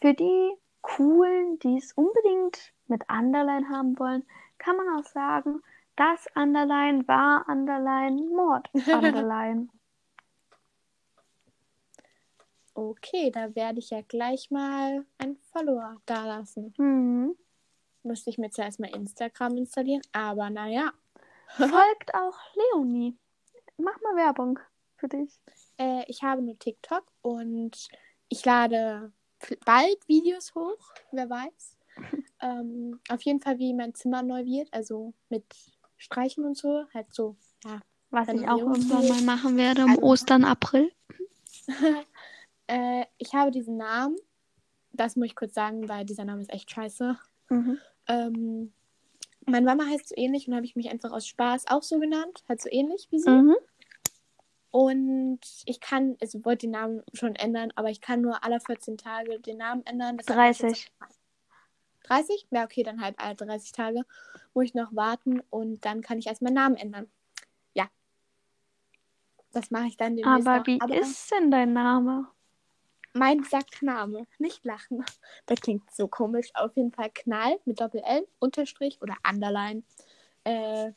Für 0.00 0.14
die 0.14 0.52
coolen, 0.80 1.58
die 1.58 1.78
es 1.78 1.92
unbedingt 1.94 2.72
mit 2.86 3.02
Underline 3.10 3.68
haben 3.68 3.98
wollen, 3.98 4.24
kann 4.58 4.76
man 4.76 4.96
auch 4.96 5.04
sagen, 5.04 5.60
das 5.96 6.28
Underline 6.36 7.08
war 7.08 7.44
Underline 7.48 8.28
Mord 8.28 8.70
Underline. 8.86 9.70
Okay, 12.72 13.32
da 13.32 13.52
werde 13.56 13.80
ich 13.80 13.90
ja 13.90 14.00
gleich 14.02 14.50
mal 14.52 15.04
einen 15.18 15.36
Follower 15.52 16.00
dalassen. 16.06 16.72
hm. 16.76 17.36
Musste 18.04 18.30
ich 18.30 18.38
mir 18.38 18.50
zuerst 18.50 18.78
mal 18.78 18.94
Instagram 18.94 19.56
installieren, 19.56 20.02
aber 20.12 20.48
naja. 20.48 20.92
Folgt 21.56 22.14
auch 22.14 22.38
Leonie. 22.74 23.16
Mach 23.76 24.00
mal 24.02 24.16
Werbung 24.16 24.58
für 24.96 25.08
dich. 25.08 25.40
Äh, 25.78 26.04
ich 26.06 26.22
habe 26.22 26.42
nur 26.42 26.58
TikTok 26.58 27.04
und 27.22 27.88
ich 28.28 28.44
lade 28.44 29.12
bald 29.64 30.06
Videos 30.08 30.54
hoch, 30.54 30.78
wer 31.12 31.28
weiß. 31.28 31.76
ähm, 32.40 33.00
auf 33.08 33.22
jeden 33.22 33.40
Fall, 33.40 33.58
wie 33.58 33.74
mein 33.74 33.94
Zimmer 33.94 34.22
neu 34.22 34.44
wird, 34.44 34.72
also 34.72 35.14
mit 35.28 35.44
Streichen 35.96 36.44
und 36.44 36.56
so. 36.56 36.84
Halt 36.94 37.12
so, 37.12 37.36
ja. 37.64 37.80
Was 38.10 38.28
ich 38.28 38.48
auch 38.48 38.58
irgendwann 38.58 39.08
mal 39.08 39.22
machen 39.22 39.56
werde 39.56 39.84
um 39.84 39.90
Also- 39.90 40.02
Ostern, 40.02 40.44
April. 40.44 40.92
Äh, 42.72 43.06
ich 43.18 43.34
habe 43.34 43.50
diesen 43.50 43.78
Namen, 43.78 44.14
das 44.92 45.16
muss 45.16 45.26
ich 45.26 45.34
kurz 45.34 45.54
sagen, 45.54 45.88
weil 45.88 46.04
dieser 46.04 46.24
Name 46.24 46.40
ist 46.40 46.52
echt 46.52 46.70
scheiße. 46.70 47.18
Mhm. 47.48 47.78
Ähm, 48.06 48.72
meine 49.46 49.66
Mama 49.66 49.84
heißt 49.86 50.08
so 50.08 50.14
ähnlich 50.16 50.48
und 50.48 50.54
habe 50.54 50.66
ich 50.66 50.76
mich 50.76 50.90
einfach 50.90 51.12
aus 51.12 51.26
Spaß 51.26 51.66
auch 51.68 51.82
so 51.82 51.98
genannt, 51.98 52.44
halt 52.48 52.60
so 52.60 52.68
ähnlich 52.70 53.08
wie 53.10 53.18
sie. 53.18 53.30
Mhm. 53.30 53.56
Und 54.70 55.40
ich 55.64 55.80
kann, 55.80 56.16
also 56.20 56.38
ich 56.38 56.44
wollte 56.44 56.66
den 56.66 56.72
Namen 56.72 57.02
schon 57.12 57.34
ändern, 57.34 57.72
aber 57.74 57.90
ich 57.90 58.00
kann 58.00 58.20
nur 58.20 58.44
alle 58.44 58.60
14 58.60 58.96
Tage 58.96 59.40
den 59.40 59.58
Namen 59.58 59.84
ändern. 59.84 60.16
Ich 60.20 60.26
30. 60.26 60.68
jetzt- 60.68 60.92
30? 62.04 62.46
Ja, 62.50 62.64
okay, 62.64 62.82
dann 62.82 63.00
halt 63.00 63.18
alle 63.18 63.34
30 63.34 63.72
Tage. 63.72 64.02
Muss 64.54 64.66
ich 64.66 64.74
noch 64.74 64.94
warten 64.94 65.40
und 65.50 65.84
dann 65.84 66.02
kann 66.02 66.18
ich 66.18 66.26
erst 66.26 66.42
meinen 66.42 66.54
Namen 66.54 66.76
ändern. 66.76 67.10
Ja. 67.74 67.88
Das 69.52 69.70
mache 69.70 69.86
ich 69.86 69.96
dann 69.96 70.16
demnächst 70.16 70.46
Aber 70.46 70.66
wie 70.66 70.80
aber 70.80 70.96
ist 70.96 71.30
denn 71.32 71.50
dein 71.50 71.72
Name? 71.72 72.28
Mein 73.12 73.42
Sackname. 73.44 74.26
Nicht 74.38 74.64
lachen. 74.64 75.04
Das 75.46 75.60
klingt 75.60 75.90
so 75.92 76.08
komisch. 76.08 76.50
Auf 76.54 76.76
jeden 76.76 76.92
Fall 76.92 77.10
Knall 77.10 77.58
mit 77.64 77.80
Doppel-L, 77.80 78.26
Unterstrich 78.38 79.00
oder 79.02 79.16
Underline. 79.28 79.82
Äh, 80.44 80.92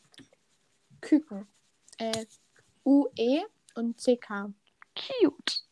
Küken. 1.01 1.47
Äh, 1.97 2.25
U-E 2.85 3.43
und 3.75 3.99
C-K. 3.99 4.53
Cute. 4.95 5.63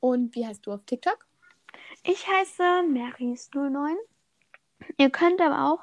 Und 0.00 0.34
wie 0.34 0.46
heißt 0.46 0.66
du 0.66 0.72
auf 0.72 0.84
TikTok? 0.84 1.26
Ich 2.04 2.26
heiße 2.26 2.62
Marys09. 2.62 3.96
Ihr 4.96 5.10
könnt 5.10 5.40
aber 5.40 5.72
auch 5.72 5.80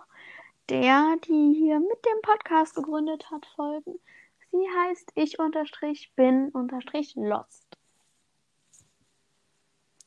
der, 0.69 1.17
die 1.27 1.53
hier 1.53 1.79
mit 1.79 2.05
dem 2.05 2.21
Podcast 2.21 2.75
gegründet 2.75 3.29
hat, 3.29 3.45
folgen. 3.55 3.99
Sie 4.51 4.65
heißt 4.79 5.11
ich 5.15 5.37
unterstrich 5.37 6.13
bin 6.15 6.49
unterstrich 6.49 7.13
lost. 7.15 7.64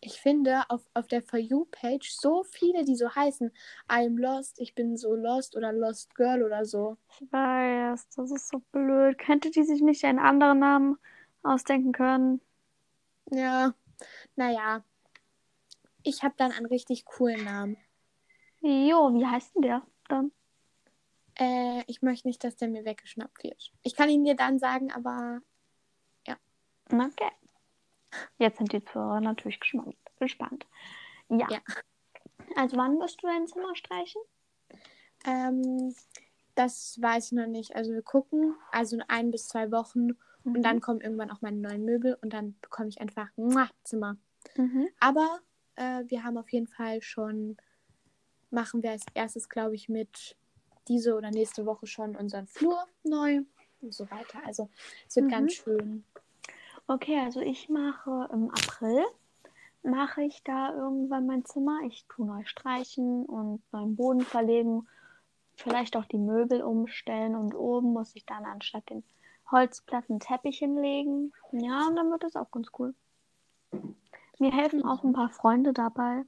Ich 0.00 0.20
finde 0.20 0.62
auf, 0.68 0.82
auf 0.94 1.08
der 1.08 1.22
For 1.22 1.38
You-Page 1.38 2.10
so 2.10 2.44
viele, 2.44 2.84
die 2.84 2.94
so 2.94 3.14
heißen. 3.14 3.50
I'm 3.88 4.18
lost, 4.18 4.60
ich 4.60 4.74
bin 4.74 4.96
so 4.96 5.14
lost 5.14 5.56
oder 5.56 5.72
Lost 5.72 6.14
Girl 6.14 6.42
oder 6.42 6.64
so. 6.64 6.96
Ich 7.10 7.32
weiß, 7.32 8.08
das 8.16 8.30
ist 8.30 8.48
so 8.48 8.60
blöd. 8.72 9.18
Könnte 9.18 9.50
die 9.50 9.64
sich 9.64 9.80
nicht 9.80 10.04
einen 10.04 10.18
anderen 10.18 10.60
Namen 10.60 10.98
ausdenken 11.42 11.92
können? 11.92 12.40
Ja, 13.30 13.74
naja. 14.36 14.84
Ich 16.02 16.22
habe 16.22 16.34
dann 16.36 16.52
einen 16.52 16.66
richtig 16.66 17.04
coolen 17.04 17.44
Namen. 17.44 17.76
Jo, 18.60 19.12
wie 19.14 19.26
heißt 19.26 19.54
denn 19.54 19.62
der 19.62 19.82
dann? 20.08 20.32
Äh, 21.38 21.82
ich 21.86 22.02
möchte 22.02 22.28
nicht, 22.28 22.42
dass 22.42 22.56
der 22.56 22.68
mir 22.68 22.84
weggeschnappt 22.84 23.42
wird. 23.42 23.72
Ich 23.82 23.94
kann 23.94 24.08
ihn 24.08 24.24
dir 24.24 24.34
dann 24.34 24.58
sagen, 24.58 24.90
aber 24.92 25.42
Okay. 26.90 27.30
Jetzt 28.38 28.58
sind 28.58 28.72
die 28.72 28.84
Zuhörer 28.84 29.20
natürlich 29.20 29.60
gespannt. 30.18 30.66
Ja. 31.28 31.46
Ja. 31.50 31.58
Also 32.56 32.76
wann 32.76 32.98
wirst 32.98 33.22
du 33.22 33.26
dein 33.26 33.46
Zimmer 33.46 33.74
streichen? 33.76 34.20
ähm, 35.26 35.94
das 36.54 37.00
weiß 37.00 37.26
ich 37.26 37.32
noch 37.32 37.46
nicht. 37.46 37.76
Also 37.76 37.92
wir 37.92 38.02
gucken, 38.02 38.56
also 38.72 38.96
in 38.96 39.02
ein 39.02 39.30
bis 39.30 39.48
zwei 39.48 39.70
Wochen 39.70 40.10
und 40.44 40.62
dann 40.62 40.80
kommen 40.80 41.00
irgendwann 41.00 41.30
auch 41.30 41.42
meine 41.42 41.58
neuen 41.58 41.84
Möbel 41.84 42.16
und 42.22 42.32
dann 42.32 42.56
bekomme 42.62 42.88
ich 42.88 43.00
einfach 43.00 43.28
ein 43.36 43.68
Zimmer. 43.84 44.16
Mhm. 44.56 44.88
Aber 44.98 45.40
äh, 45.76 46.04
wir 46.06 46.24
haben 46.24 46.38
auf 46.38 46.50
jeden 46.50 46.66
Fall 46.68 47.02
schon, 47.02 47.58
machen 48.50 48.82
wir 48.82 48.92
als 48.92 49.04
erstes, 49.14 49.48
glaube 49.48 49.74
ich, 49.74 49.88
mit 49.88 50.36
diese 50.88 51.14
oder 51.14 51.30
nächste 51.30 51.66
Woche 51.66 51.86
schon 51.86 52.16
unseren 52.16 52.46
Flur 52.46 52.82
neu 53.04 53.42
und 53.82 53.92
so 53.92 54.10
weiter. 54.10 54.40
Also 54.46 54.70
es 55.06 55.16
wird 55.16 55.26
Mhm. 55.26 55.30
ganz 55.30 55.52
schön. 55.52 56.04
Okay, 56.90 57.20
also 57.20 57.40
ich 57.40 57.68
mache 57.68 58.30
im 58.32 58.50
April, 58.50 59.04
mache 59.82 60.22
ich 60.22 60.42
da 60.42 60.74
irgendwann 60.74 61.26
mein 61.26 61.44
Zimmer. 61.44 61.80
Ich 61.84 62.06
tue 62.08 62.24
neu 62.24 62.44
streichen 62.46 63.26
und 63.26 63.62
neuen 63.72 63.94
Boden 63.94 64.22
verlegen, 64.22 64.88
vielleicht 65.54 65.96
auch 65.96 66.06
die 66.06 66.16
Möbel 66.16 66.62
umstellen 66.62 67.36
und 67.36 67.54
oben 67.54 67.92
muss 67.92 68.16
ich 68.16 68.24
dann 68.24 68.46
anstatt 68.46 68.88
den 68.88 69.04
Holzplatten 69.50 70.18
Teppich 70.18 70.60
hinlegen. 70.60 71.34
Ja, 71.52 71.88
und 71.88 71.96
dann 71.96 72.10
wird 72.10 72.22
das 72.22 72.36
auch 72.36 72.50
ganz 72.50 72.68
cool. 72.78 72.94
Mir 74.38 74.52
helfen 74.52 74.82
auch 74.82 75.04
ein 75.04 75.12
paar 75.12 75.28
Freunde 75.28 75.74
dabei. 75.74 76.24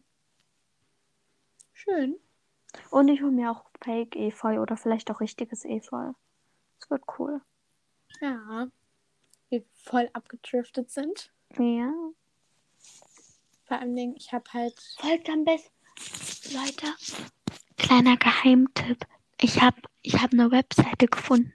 Schön. 1.73 2.17
Und 2.91 3.09
ich 3.09 3.23
hole 3.23 3.33
mir 3.33 3.51
auch 3.51 3.65
Fake-Efeu 3.83 4.61
oder 4.61 4.77
vielleicht 4.77 5.11
auch 5.11 5.21
richtiges 5.21 5.65
Efeu. 5.65 6.13
Das 6.79 6.91
wird 6.91 7.05
cool. 7.19 7.41
Ja. 8.21 8.69
Wir 9.51 9.65
voll 9.75 10.09
abgedriftet 10.13 10.91
sind. 10.91 11.31
Ja. 11.59 11.93
Vor 13.65 13.79
allem, 13.79 13.95
Dingen, 13.95 14.17
ich 14.17 14.33
habe 14.33 14.45
halt. 14.53 14.81
Folgt 14.99 15.29
am 15.29 15.45
besten. 15.45 15.71
Leute, 16.55 16.87
kleiner 17.77 18.17
Geheimtipp. 18.17 19.07
Ich 19.41 19.61
habe 19.61 19.81
ich 20.03 20.15
hab 20.21 20.33
eine 20.33 20.51
Webseite 20.51 21.09
gefunden, 21.09 21.53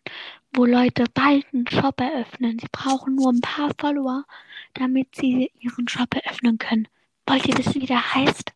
wo 0.54 0.66
Leute 0.66 1.06
bald 1.14 1.46
einen 1.54 1.68
Shop 1.68 2.00
eröffnen. 2.00 2.60
Sie 2.60 2.68
brauchen 2.72 3.16
nur 3.16 3.32
ein 3.32 3.42
paar 3.42 3.72
Follower, 3.80 4.26
damit 4.74 5.16
sie 5.16 5.52
ihren 5.60 5.88
Shop 5.88 6.14
eröffnen 6.14 6.58
können. 6.58 6.88
Wollt 7.26 7.48
ihr 7.48 7.58
wissen, 7.58 7.82
wie 7.82 7.88
der 7.88 8.14
heißt? 8.14 8.52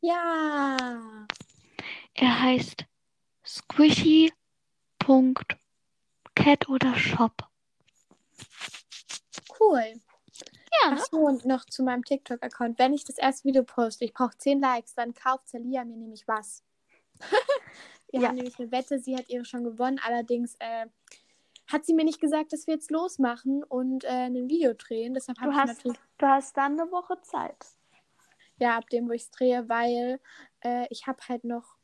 Ja. 0.00 1.26
Er 2.14 2.42
heißt 2.42 2.84
squishy.cat 3.44 4.32
oder 6.68 6.94
Shop. 6.96 7.48
Cool. 9.60 10.00
Ja, 10.82 10.90
Ach 10.92 11.04
so, 11.10 11.18
und 11.18 11.44
noch 11.44 11.64
zu 11.66 11.82
meinem 11.84 12.04
TikTok-Account. 12.04 12.78
Wenn 12.78 12.92
ich 12.94 13.04
das 13.04 13.18
erste 13.18 13.44
Video 13.48 13.62
poste, 13.62 14.04
ich 14.04 14.12
brauche 14.12 14.36
10 14.36 14.60
Likes, 14.60 14.94
dann 14.94 15.14
kauft 15.14 15.48
Celia 15.48 15.84
mir 15.84 15.96
nämlich 15.96 16.26
was. 16.26 16.62
wir 18.10 18.20
Ja. 18.20 18.28
haben 18.28 18.34
nämlich 18.34 18.58
eine 18.58 18.70
Wette, 18.72 18.98
sie 18.98 19.16
hat 19.16 19.28
ihre 19.28 19.44
schon 19.44 19.64
gewonnen. 19.64 20.00
Allerdings 20.04 20.56
äh, 20.58 20.86
hat 21.68 21.84
sie 21.86 21.94
mir 21.94 22.04
nicht 22.04 22.20
gesagt, 22.20 22.52
dass 22.52 22.66
wir 22.66 22.74
jetzt 22.74 22.90
losmachen 22.90 23.62
und 23.62 24.04
äh, 24.04 24.26
ein 24.26 24.48
Video 24.48 24.74
drehen. 24.74 25.14
Deshalb 25.14 25.38
habe 25.38 25.50
Du 25.52 25.56
ich 25.56 25.62
hast, 25.62 25.76
natürlich, 25.78 25.98
du 26.18 26.26
hast 26.26 26.56
dann 26.56 26.78
eine 26.80 26.90
Woche 26.90 27.20
Zeit. 27.22 27.56
ja, 28.58 28.76
ab 28.76 28.88
dem, 28.90 29.08
wo 29.08 29.12
ich 29.12 29.22
es 29.22 29.30
drehe, 29.30 29.68
weil 29.68 30.20
äh, 30.64 30.86
ich 30.90 31.06
habe 31.06 31.18
halt 31.28 31.44
noch 31.44 31.76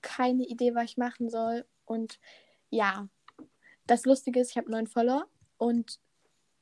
keine 0.00 0.44
Idee, 0.44 0.74
was 0.74 0.84
ich 0.84 0.96
machen 0.96 1.28
soll. 1.30 1.66
Und 1.84 2.18
ja, 2.70 3.08
das 3.86 4.04
Lustige 4.06 4.40
ist, 4.40 4.50
ich 4.50 4.56
habe 4.56 4.70
neun 4.70 4.86
Follower 4.86 5.26
und 5.58 6.00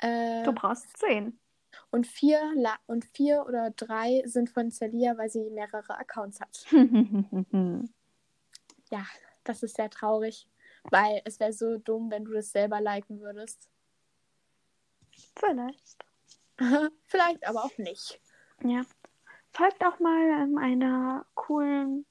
äh, 0.03 0.43
Du 0.45 0.53
brauchst 0.53 0.97
zehn. 0.97 1.39
Und 1.91 2.07
vier, 2.07 2.53
La 2.55 2.77
und 2.87 3.05
vier 3.05 3.45
oder 3.47 3.71
drei 3.71 4.23
sind 4.27 4.51
von 4.51 4.71
Celia, 4.71 5.17
weil 5.17 5.31
sie 5.31 5.51
mehrere 5.51 5.99
Accounts 5.99 6.41
hat. 6.41 6.67
Ja, 8.91 9.07
das 9.45 9.63
ist 9.63 9.77
sehr 9.77 9.89
traurig, 9.89 10.47
weil 10.91 11.23
es 11.25 11.41
wäre 11.41 11.55
so 11.55 11.79
dumm, 11.79 12.11
wenn 12.11 12.27
du 12.27 12.33
das 12.33 12.53
selber 12.53 12.79
liken 12.79 13.21
würdest. 13.21 13.71
Vielleicht. 15.37 15.97
Vielleicht 17.05 17.47
aber 17.47 17.65
auch 17.65 17.79
nicht. 17.79 18.21
Ja. 18.63 18.83
Folgt 19.55 19.83
auch 19.85 19.99
mal 19.99 20.43
ähm, 20.43 20.59
einer 20.59 21.25
coolen 21.35 22.05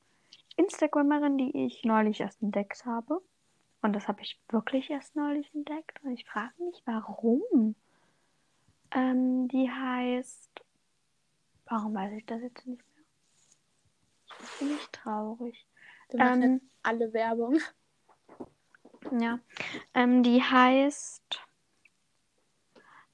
Instagramerin, 0.56 1.38
die 1.38 1.66
ich 1.66 1.84
neulich 1.84 2.20
erst 2.20 2.42
entdeckt 2.42 2.86
habe. 2.86 3.22
Und 3.82 3.94
das 3.94 4.08
habe 4.08 4.22
ich 4.22 4.40
wirklich 4.50 4.90
erst 4.90 5.16
neulich 5.16 5.54
entdeckt. 5.54 6.04
Und 6.04 6.14
ich 6.14 6.26
frage 6.26 6.54
mich, 6.64 6.82
warum. 6.86 7.76
Ähm, 8.92 9.48
die 9.48 9.70
heißt. 9.70 10.50
Warum 11.66 11.96
weiß 11.96 12.12
ich 12.14 12.26
das 12.26 12.42
jetzt 12.42 12.68
nicht 12.68 12.84
mehr? 12.96 13.06
Ich 14.44 14.60
bin 14.60 14.68
nicht 14.70 14.92
traurig. 14.92 15.66
Wir 16.10 16.20
machen 16.20 16.44
Ähm, 16.44 16.62
alle 16.84 17.14
Werbung. 17.14 17.60
Ja. 19.18 19.40
Ähm, 19.94 20.24
die 20.24 20.42
heißt 20.44 21.42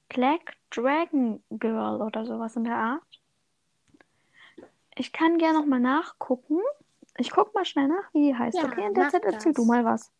Black 0.08 0.56
Dragon 0.70 1.42
Girl 1.50 2.02
oder 2.02 2.26
sowas 2.26 2.56
in 2.56 2.64
der 2.64 2.76
Art. 2.76 3.20
Ich 4.96 5.12
kann 5.12 5.38
gerne 5.38 5.60
noch 5.60 5.66
mal 5.66 5.80
nachgucken. 5.80 6.58
Ich 7.16 7.30
guck 7.30 7.54
mal 7.54 7.64
schnell 7.64 7.88
nach, 7.88 8.12
wie 8.12 8.28
die 8.28 8.34
heißt. 8.36 8.58
Ja, 8.58 8.64
okay, 8.64 8.86
in 8.86 8.94
der 8.94 9.08
Zeit 9.10 9.24
erzähl 9.24 9.52
das. 9.52 9.62
du 9.62 9.64
mal 9.64 9.84
was. 9.84 10.12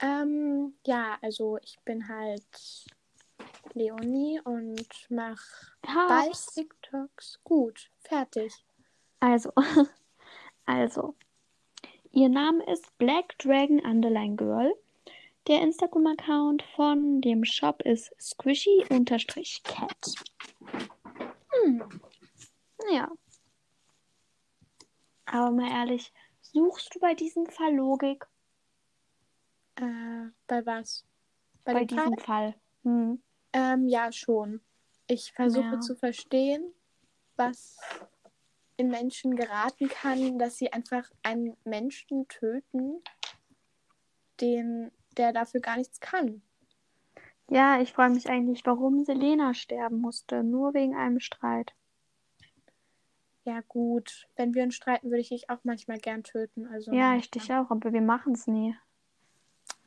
Ähm, 0.00 0.74
ja, 0.86 1.18
also 1.20 1.58
ich 1.58 1.78
bin 1.84 2.08
halt 2.08 2.86
Leonie 3.74 4.40
und 4.44 4.86
mache 5.10 5.40
bald 5.82 6.28
Hab's. 6.28 6.46
TikToks. 6.54 7.40
Gut, 7.44 7.90
fertig. 8.00 8.52
Also, 9.20 9.52
also, 10.66 11.14
ihr 12.12 12.28
Name 12.28 12.64
ist 12.72 12.96
Black 12.98 13.36
Dragon 13.38 13.80
Underline 13.80 14.36
Girl. 14.36 14.74
Der 15.46 15.62
Instagram-Account 15.62 16.62
von 16.76 17.20
dem 17.20 17.44
Shop 17.44 17.82
ist 17.82 18.14
squishy-cat. 18.20 20.14
Hm. 21.50 22.00
Ja. 22.90 23.10
Aber 25.24 25.50
mal 25.50 25.70
ehrlich, 25.70 26.12
suchst 26.42 26.94
du 26.94 27.00
bei 27.00 27.14
diesem 27.14 27.46
Fall 27.46 27.74
Logik? 27.74 28.26
Äh, 29.76 30.30
bei 30.46 30.66
was? 30.66 31.04
Bei, 31.64 31.72
Bei 31.72 31.84
diesem 31.84 32.18
Fall? 32.18 32.52
Fall. 32.52 32.54
Hm. 32.82 33.22
Ähm, 33.52 33.88
ja, 33.88 34.12
schon. 34.12 34.60
Ich 35.06 35.32
versuche 35.32 35.74
Ja. 35.74 35.80
zu 35.80 35.96
verstehen, 35.96 36.72
was 37.36 37.78
in 38.76 38.88
Menschen 38.88 39.36
geraten 39.36 39.88
kann, 39.88 40.38
dass 40.38 40.56
sie 40.56 40.72
einfach 40.72 41.10
einen 41.22 41.56
Menschen 41.64 42.28
töten, 42.28 43.02
den, 44.40 44.90
der 45.16 45.32
dafür 45.32 45.60
gar 45.60 45.76
nichts 45.76 46.00
kann. 46.00 46.42
Ja, 47.48 47.80
ich 47.80 47.92
freue 47.92 48.10
mich 48.10 48.28
eigentlich, 48.30 48.64
warum 48.64 49.04
Selena 49.04 49.54
sterben 49.54 50.00
musste. 50.00 50.44
Nur 50.44 50.72
wegen 50.72 50.94
einem 50.94 51.18
Streit. 51.18 51.74
Ja, 53.44 53.60
gut. 53.66 54.28
Wenn 54.36 54.54
wir 54.54 54.62
uns 54.62 54.76
streiten, 54.76 55.10
würde 55.10 55.20
ich 55.20 55.30
dich 55.30 55.50
auch 55.50 55.58
manchmal 55.64 55.98
gern 55.98 56.22
töten. 56.22 56.66
Also, 56.66 56.92
Ja, 56.92 57.16
ich 57.16 57.30
dich 57.30 57.52
auch, 57.52 57.70
aber 57.70 57.92
wir 57.92 58.02
machen 58.02 58.34
es 58.34 58.46
nie. 58.46 58.76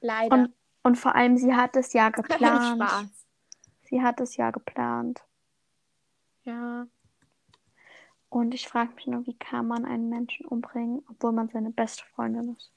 Leider. 0.01 0.35
Und, 0.35 0.53
und 0.83 0.95
vor 0.97 1.15
allem, 1.15 1.37
sie 1.37 1.53
hat 1.55 1.75
es 1.77 1.93
ja 1.93 2.09
geplant. 2.09 2.81
Spaß. 2.81 3.22
Sie 3.93 4.01
hat 4.01 4.19
es 4.21 4.37
ja 4.37 4.49
geplant. 4.49 5.23
Ja. 6.45 6.87
Und 8.27 8.55
ich 8.55 8.67
frage 8.67 8.91
mich 8.95 9.05
nur, 9.05 9.27
wie 9.27 9.37
kann 9.37 9.67
man 9.67 9.85
einen 9.85 10.09
Menschen 10.09 10.47
umbringen, 10.47 11.05
obwohl 11.11 11.31
man 11.31 11.47
seine 11.49 11.69
beste 11.69 12.03
Freundin 12.03 12.55
ist? 12.55 12.71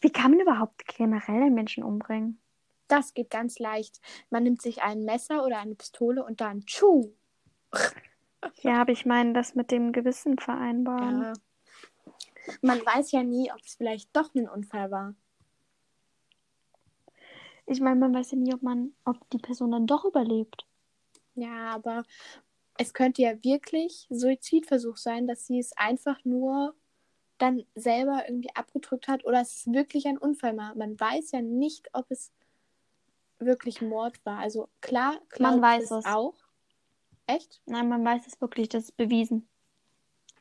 Wie 0.00 0.10
kann 0.10 0.30
man 0.30 0.38
überhaupt 0.38 0.86
generell 0.86 1.42
einen 1.42 1.56
Menschen 1.56 1.82
umbringen? 1.82 2.38
Das 2.86 3.14
geht 3.14 3.30
ganz 3.30 3.58
leicht. 3.58 4.00
Man 4.30 4.44
nimmt 4.44 4.62
sich 4.62 4.80
ein 4.80 5.04
Messer 5.04 5.44
oder 5.44 5.58
eine 5.58 5.74
Pistole 5.74 6.24
und 6.24 6.40
dann 6.40 6.64
tschu. 6.66 7.10
Ja, 8.62 8.80
aber 8.80 8.90
ich 8.90 9.06
meine, 9.06 9.32
das 9.32 9.54
mit 9.54 9.70
dem 9.70 9.92
Gewissen 9.92 10.36
vereinbaren. 10.36 11.22
Ja. 11.22 11.32
Man 12.60 12.80
weiß 12.84 13.12
ja 13.12 13.22
nie, 13.22 13.52
ob 13.52 13.60
es 13.60 13.76
vielleicht 13.76 14.14
doch 14.16 14.34
ein 14.34 14.48
Unfall 14.48 14.90
war. 14.90 15.14
Ich 17.72 17.80
meine, 17.80 17.96
man 17.98 18.14
weiß 18.14 18.32
ja 18.32 18.38
nie, 18.38 18.54
ob 18.54 18.62
man, 18.62 18.92
ob 19.04 19.28
die 19.30 19.38
Person 19.38 19.72
dann 19.72 19.86
doch 19.86 20.04
überlebt. 20.04 20.66
Ja, 21.34 21.70
aber 21.70 22.04
es 22.78 22.92
könnte 22.94 23.22
ja 23.22 23.42
wirklich 23.42 24.06
Suizidversuch 24.10 24.96
sein, 24.96 25.26
dass 25.26 25.46
sie 25.46 25.58
es 25.58 25.76
einfach 25.76 26.24
nur 26.24 26.74
dann 27.38 27.64
selber 27.74 28.24
irgendwie 28.28 28.54
abgedrückt 28.54 29.08
hat 29.08 29.24
oder 29.24 29.40
es 29.40 29.56
ist 29.56 29.72
wirklich 29.72 30.06
ein 30.06 30.18
Unfall 30.18 30.56
war. 30.56 30.74
Man 30.74 30.98
weiß 30.98 31.32
ja 31.32 31.42
nicht, 31.42 31.88
ob 31.92 32.10
es 32.10 32.30
wirklich 33.38 33.82
Mord 33.82 34.24
war. 34.24 34.38
Also 34.38 34.68
klar, 34.80 35.14
Man 35.38 35.60
glaubt 35.60 35.62
weiß 35.62 35.84
es 35.84 35.90
es. 35.90 36.04
auch. 36.06 36.34
Echt? 37.26 37.60
Nein, 37.66 37.88
man 37.88 38.04
weiß 38.04 38.26
es 38.26 38.40
wirklich, 38.40 38.68
das 38.68 38.84
ist 38.84 38.96
bewiesen. 38.96 39.48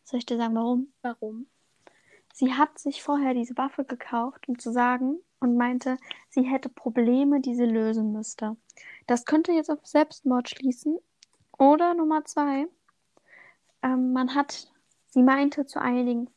Soll 0.04 0.20
ich 0.20 0.26
dir 0.26 0.38
sagen, 0.38 0.56
warum? 0.56 0.94
Warum? 1.02 1.48
Sie 2.34 2.54
hat 2.54 2.78
sich 2.80 3.02
vorher 3.02 3.34
diese 3.34 3.58
Waffe 3.58 3.84
gekauft, 3.84 4.48
um 4.48 4.60
zu 4.60 4.72
sagen, 4.72 5.20
und 5.42 5.58
meinte, 5.58 5.98
sie 6.30 6.44
hätte 6.44 6.70
Probleme, 6.70 7.42
die 7.42 7.56
sie 7.56 7.66
lösen 7.66 8.14
müsste. 8.14 8.56
Das 9.08 9.26
könnte 9.26 9.52
jetzt 9.52 9.70
auf 9.70 9.86
Selbstmord 9.86 10.50
schließen. 10.50 10.98
Oder 11.58 11.94
Nummer 11.94 12.24
zwei, 12.24 12.68
ähm, 13.84 14.14
man 14.14 14.34
hat, 14.34 14.72
sie 15.08 15.22
meinte 15.22 15.66
zu 15.66 15.82
einigen 15.82 16.30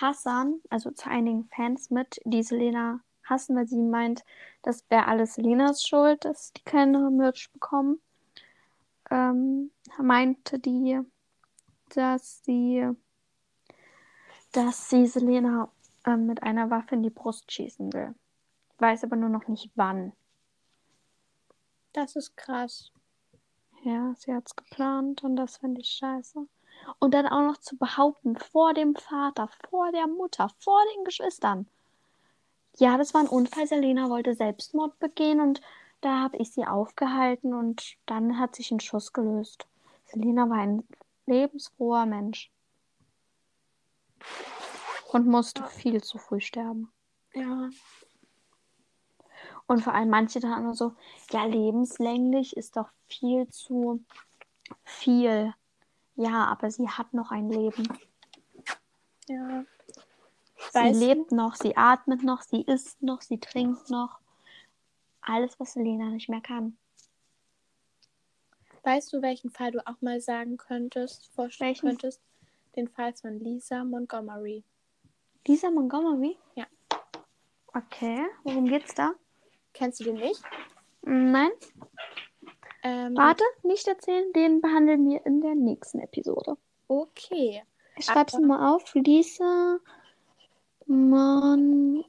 Hassern, 0.00 0.60
also 0.70 0.90
zu 0.90 1.10
einigen 1.10 1.48
Fans 1.54 1.90
mit, 1.90 2.20
die 2.24 2.42
Selena 2.42 3.00
hassen, 3.24 3.56
weil 3.56 3.66
sie 3.66 3.82
meint, 3.82 4.24
das 4.62 4.88
wäre 4.88 5.06
alles 5.06 5.34
Selenas 5.34 5.84
Schuld, 5.84 6.24
dass 6.24 6.52
die 6.52 6.62
keine 6.64 7.10
Merch 7.10 7.50
bekommen. 7.52 8.00
Ähm, 9.10 9.70
meinte 9.98 10.58
die, 10.58 11.00
dass 11.94 12.42
sie, 12.44 12.88
dass 14.52 14.88
sie 14.88 15.06
Selena 15.06 15.70
ähm, 16.06 16.26
mit 16.26 16.42
einer 16.42 16.70
Waffe 16.70 16.94
in 16.94 17.02
die 17.02 17.10
Brust 17.10 17.50
schießen 17.52 17.92
will. 17.92 18.14
Weiß 18.82 19.04
aber 19.04 19.14
nur 19.14 19.28
noch 19.28 19.46
nicht 19.46 19.70
wann. 19.76 20.12
Das 21.92 22.16
ist 22.16 22.36
krass. 22.36 22.90
Ja, 23.84 24.12
sie 24.16 24.34
hat's 24.34 24.56
geplant 24.56 25.22
und 25.22 25.36
das 25.36 25.58
finde 25.58 25.82
ich 25.82 25.90
scheiße. 25.90 26.48
Und 26.98 27.14
dann 27.14 27.28
auch 27.28 27.42
noch 27.42 27.58
zu 27.58 27.76
behaupten, 27.76 28.36
vor 28.36 28.74
dem 28.74 28.96
Vater, 28.96 29.48
vor 29.70 29.92
der 29.92 30.08
Mutter, 30.08 30.50
vor 30.58 30.80
den 30.96 31.04
Geschwistern. 31.04 31.68
Ja, 32.76 32.98
das 32.98 33.14
war 33.14 33.20
ein 33.20 33.28
Unfall. 33.28 33.68
Selena 33.68 34.10
wollte 34.10 34.34
Selbstmord 34.34 34.98
begehen 34.98 35.40
und 35.40 35.60
da 36.00 36.18
habe 36.18 36.38
ich 36.38 36.50
sie 36.50 36.66
aufgehalten 36.66 37.54
und 37.54 37.94
dann 38.06 38.40
hat 38.40 38.56
sich 38.56 38.72
ein 38.72 38.80
Schuss 38.80 39.12
gelöst. 39.12 39.64
Selena 40.06 40.50
war 40.50 40.58
ein 40.58 40.82
lebensfroher 41.26 42.06
Mensch 42.06 42.50
und 45.12 45.28
musste 45.28 45.62
viel 45.68 46.02
zu 46.02 46.18
früh 46.18 46.40
sterben. 46.40 46.90
Ja. 47.32 47.70
Und 49.72 49.80
vor 49.80 49.94
allem 49.94 50.10
manche 50.10 50.38
dann 50.38 50.64
nur 50.64 50.74
so, 50.74 50.94
ja, 51.30 51.46
lebenslänglich 51.46 52.54
ist 52.58 52.76
doch 52.76 52.90
viel 53.08 53.48
zu 53.48 54.04
viel. 54.84 55.54
Ja, 56.14 56.44
aber 56.44 56.70
sie 56.70 56.86
hat 56.90 57.14
noch 57.14 57.30
ein 57.30 57.48
Leben. 57.48 57.88
Ja. 59.28 59.64
Sie 60.58 60.74
Weißt 60.78 61.00
du- 61.00 61.06
lebt 61.06 61.32
noch, 61.32 61.54
sie 61.54 61.74
atmet 61.74 62.22
noch, 62.22 62.42
sie 62.42 62.60
isst 62.60 63.02
noch, 63.02 63.22
sie 63.22 63.38
trinkt 63.40 63.88
noch. 63.88 64.18
Alles, 65.22 65.58
was 65.58 65.72
Selena 65.72 66.10
nicht 66.10 66.28
mehr 66.28 66.42
kann. 66.42 66.76
Weißt 68.82 69.10
du, 69.14 69.22
welchen 69.22 69.48
Fall 69.48 69.70
du 69.70 69.86
auch 69.86 70.02
mal 70.02 70.20
sagen 70.20 70.58
könntest, 70.58 71.28
vorstellen 71.34 71.68
Welchen? 71.70 71.88
könntest? 71.88 72.20
Den 72.76 72.88
Fall 72.88 73.14
von 73.14 73.40
Lisa 73.40 73.84
Montgomery. 73.84 74.64
Lisa 75.46 75.70
Montgomery? 75.70 76.36
Ja. 76.56 76.66
Okay, 77.72 78.26
worum 78.44 78.66
geht's 78.66 78.92
da? 78.94 79.12
Kennst 79.72 80.00
du 80.00 80.04
den 80.04 80.16
nicht? 80.16 80.42
Nein, 81.02 81.50
Ähm, 82.84 83.16
warte, 83.16 83.44
nicht 83.62 83.86
erzählen, 83.86 84.32
den 84.32 84.60
behandeln 84.60 85.08
wir 85.08 85.24
in 85.24 85.40
der 85.40 85.54
nächsten 85.54 86.00
Episode. 86.00 86.56
Okay. 86.88 87.62
Ich 87.96 88.06
schreibe 88.06 88.30
es 88.32 88.38
mal 88.38 88.74
auf. 88.74 88.94
Lisa 88.94 89.78
Montgomery. 90.86 92.04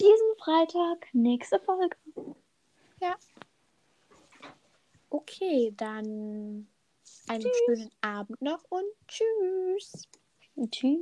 Diesen 0.00 0.36
Freitag, 0.38 1.06
nächste 1.12 1.60
Folge. 1.60 1.96
Okay, 5.10 5.72
dann 5.76 6.66
einen 7.28 7.50
schönen 7.66 7.90
Abend 8.00 8.40
noch 8.40 8.64
und 8.70 8.86
tschüss. 9.06 10.08
Tschüss. 10.70 11.00